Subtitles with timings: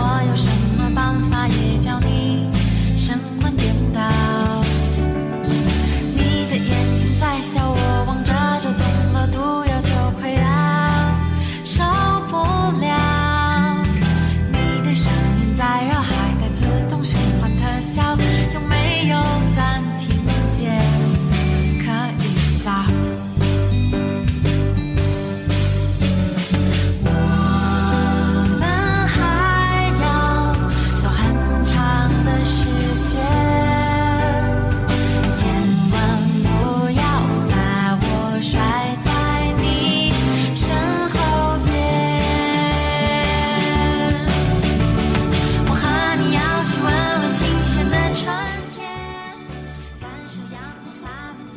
[0.00, 0.47] 我有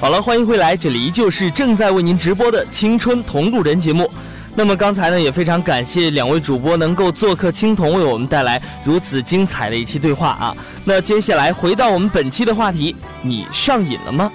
[0.00, 4.08] 好了，欢迎回来，这里依旧是正在为您直播的青春同路人节目。
[4.54, 10.56] 那么刚才呢，也非常感谢两位主播能够做客青铜，为我们带来如此精彩的一期对话啊。
[10.84, 14.30] 那接下来回到我们本期的话题，你上瘾了吗？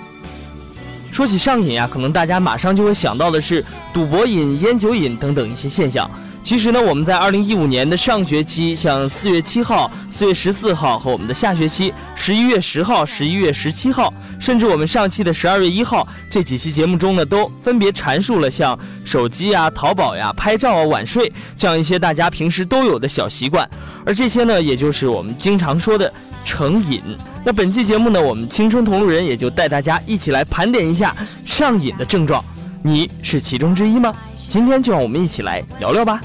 [1.14, 6.10] 说起上瘾呀，可能大家马上就会想到的是赌博瘾、烟酒瘾等等一些现象。
[6.44, 23.70] 其实呢，我们在二零一五年的上学期，像四月七号、四月十四号和我们的下学期十一月十号、十一月十七号，甚至我们上期的十二月一号这几期节目中呢，都分别阐述了像手机呀、淘宝呀、拍照啊、晚睡这样一些大家平时都有的小习惯，
[24.04, 26.12] 而这些呢，也就是我们经常说的
[26.44, 27.04] 成瘾。
[27.46, 31.14] 那本期节目呢，我们青春同路人也就带大家一起来盘点一下
[31.44, 32.44] 上瘾的症状，
[32.82, 34.14] 你是其中之一吗？
[34.48, 36.22] 今天就让我们一起来聊聊吧。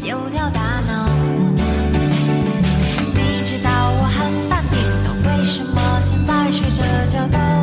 [0.00, 0.10] 你
[3.44, 3.70] 知道
[4.00, 4.78] 我很淡定，
[5.24, 7.61] 为什么现在睡着觉都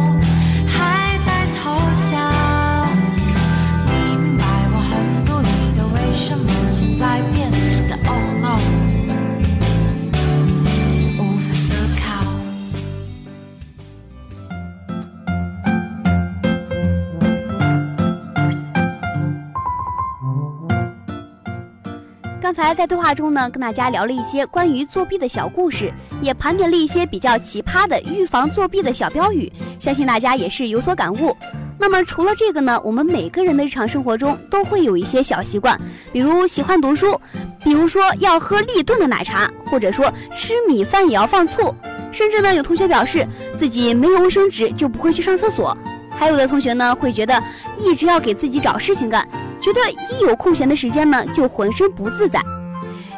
[22.49, 31.37] 刚才在对话中呢，跟大家聊了一些关于作弊的小故事，也盘点了一些比较奇葩的预防作弊的小标语，相信大家也是有所感悟。
[31.77, 35.79] 那么除了这个呢，我们每个人的日常生活中都会有一些小习惯，
[36.11, 37.21] 比如喜欢读书，
[37.63, 41.71] 比如说要喝立顿的奶茶，或者说吃米饭也要放醋，
[42.11, 43.23] 甚至呢有同学表示
[43.55, 45.77] 自己没有卫生纸就不会去上厕所，
[46.09, 47.39] 还有的同学呢会觉得
[47.77, 49.23] 一直要给自己找事情干。
[49.59, 52.41] 觉得一有空闲的时间呢，就浑身不自在。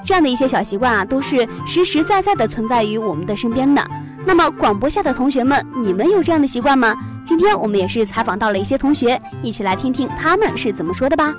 [0.06, 3.86] 这样的一些小习惯啊，都是实实在在的存在于我们的身边的。
[4.26, 6.96] 那么，广播下的同学们，你们有这样的习惯吗？
[7.24, 11.34] 今天我们也是采访到了一些同学，一起来听听他们是怎么说的吧。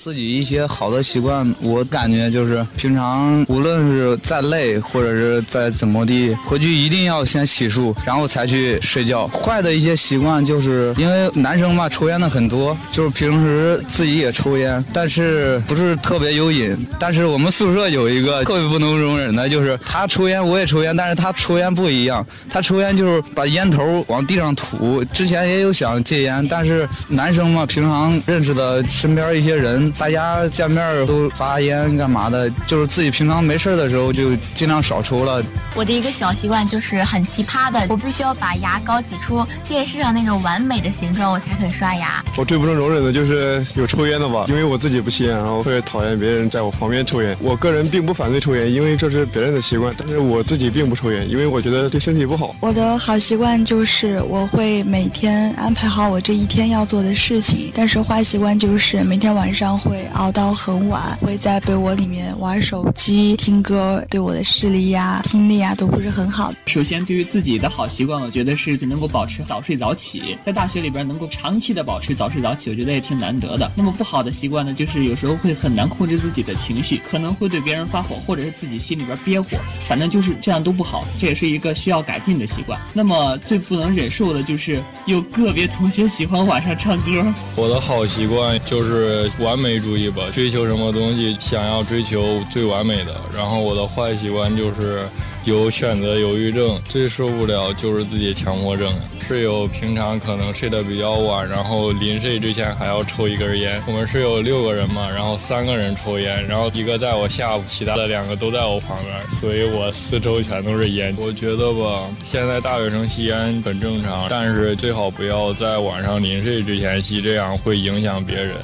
[0.00, 9.26] 自己一些好的习惯，我感觉就是平常无论是再累或者是再怎么地，回去一定要先洗漱，然后才去睡觉。
[9.26, 16.76] 坏的一些习惯就是因为男生嘛，抽烟的很多，就是平时自己也抽烟，但是不是特别有瘾。
[16.96, 25.04] 但是我们宿舍有一个特别不能容忍的，就是他抽烟，我也抽烟，但是他抽烟不一样，他抽烟就是把烟头往地上吐。
[25.06, 29.87] 之前也有想戒烟，但是男生嘛，平常认识的身边一些人。
[29.92, 32.50] 大家见面都发烟干嘛的？
[32.66, 35.42] 就是自己平常没事的时候就尽量少抽了。
[35.74, 42.22] 我的一个小习惯就是很奇葩的，我必须要把牙膏挤出电视上那种完美的形状，我才肯刷牙。
[42.36, 47.36] 我最不能容忍的就是有抽烟的吧，因为我自己不吸烟，然后会讨厌别人在我旁边抽烟。
[47.40, 52.54] 我个人并不反对抽烟，因为这是别人的习惯，但是我自己并不抽烟，因为我觉得对身体不好。
[52.60, 59.77] 我的好习惯就是我会每天安排好我这一天要做的事情，但是坏习惯就是每天晚上。
[59.78, 66.52] 会熬到很晚，会在被窝里面玩手机、听歌，对我的视力呀、听力啊都不是很好。
[66.66, 70.36] 首先，对于自己的好习惯，我觉得是能够保持早睡早起。
[70.44, 73.70] 在大学里边能够长期的保持早睡早起，我觉得也挺难得的。
[73.74, 81.06] 那么不好的习惯呢，就是有时候会很难控制自己的情绪，可能会对别人发火，或者是自己心里边憋火，反正就是这样都不好。
[81.18, 82.78] 这也是一个需要改进的习惯。
[82.92, 87.24] 那么最不能忍受的就是有个别同学喜欢晚上唱歌。
[87.54, 93.14] 我的好习惯就是完没注意吧，追求什么东西，想要追求最完美的。
[93.36, 95.06] 然后我的坏习惯就是
[95.44, 98.90] 有选择犹豫症，最受不了就是自己强迫症。
[99.20, 103.78] 室友平常可能睡得比较晚，然后临睡之前还要抽一根烟。
[103.86, 111.14] 我们室友六个人嘛，然后三个人抽烟，然后一个在我下，其他的两个都在我旁边，所以我四周全都是烟。
[111.20, 118.56] 我觉得吧，现在大学生吸烟很正常，但是最好不要在晚上临睡之前吸，这样会影响别人。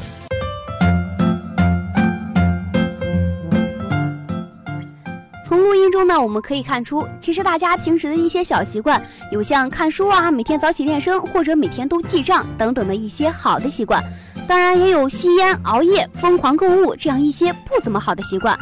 [6.04, 9.02] 中呢，我们可以看出，其实大家平时的一些小习惯，
[9.32, 14.04] 有像看书啊、每天早起练声，或者每天都记账等等的一些好的习惯。
[14.46, 18.58] 当然，也有吸烟、熬夜、疯狂购物这样一些不怎么好的习惯。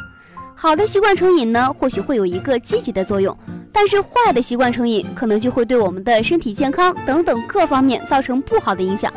[0.54, 3.36] 好的习惯成瘾呢，或许会有一个积极的作用，
[3.72, 9.12] 但是坏的习惯成瘾，可能就会对我们的身体健康等等各方面造成不好的影响。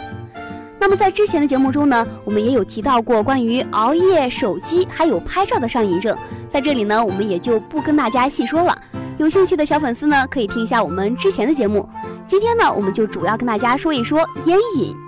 [0.79, 6.15] 那么在之前的节目中呢，我们也有提到过关于熬夜、手机还有拍照的上瘾症，
[6.51, 8.77] 在这里呢，我们也就不跟大家细说了。
[9.17, 11.87] 有兴趣的小粉丝呢，可以听一下我们之前的节目。
[12.27, 15.04] 今天呢，我们就主要跟大家说一说烟瘾。